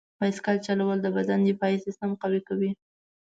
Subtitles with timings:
[0.19, 2.71] بایسکل چلول د بدن دفاعي سیستم قوي کوي.